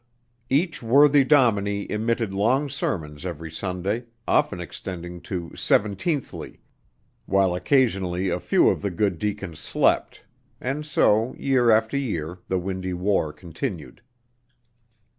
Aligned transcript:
Each 0.49 0.81
worthy 0.81 1.23
dominie 1.23 1.85
emitted 1.91 2.33
long 2.33 2.69
sermons 2.69 3.23
every 3.23 3.51
Sunday, 3.51 4.05
often 4.27 4.59
extending 4.59 5.21
to 5.21 5.51
"seventeenthly," 5.55 6.57
while 7.27 7.53
occasionally 7.53 8.29
a 8.29 8.39
few 8.39 8.69
of 8.69 8.81
the 8.81 8.89
good 8.89 9.19
deacons 9.19 9.59
slept; 9.59 10.23
and 10.59 10.87
so, 10.87 11.35
year 11.37 11.69
after 11.69 11.97
year, 11.97 12.39
the 12.47 12.57
windy 12.57 12.93
war 12.95 13.31
continued. 13.31 14.01